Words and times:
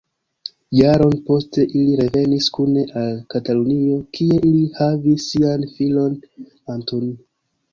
Jaron 0.77 1.11
poste 1.27 1.65
ili 1.79 1.97
revenis 1.99 2.47
kune 2.57 2.85
al 3.01 3.13
Katalunio, 3.35 3.99
kie 4.19 4.41
ili 4.53 4.65
havis 4.79 5.29
sian 5.35 5.69
filon 5.77 6.17
Antoni. 6.79 7.13